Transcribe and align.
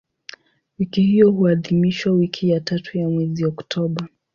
Wiki 0.79 1.01
hiyo 1.01 1.31
huadhimishwa 1.31 2.11
wiki 2.13 2.49
ya 2.49 2.59
tatu 2.59 2.97
ya 2.97 3.09
mwezi 3.09 3.45
Oktoba. 3.45 4.07